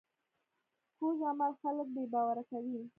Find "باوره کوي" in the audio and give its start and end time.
2.13-2.81